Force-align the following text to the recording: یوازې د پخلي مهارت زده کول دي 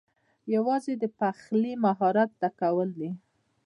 یوازې 0.55 0.93
د 0.97 1.03
پخلي 1.17 1.73
مهارت 1.83 2.29
زده 2.37 2.49
کول 2.59 2.89
دي 2.99 3.11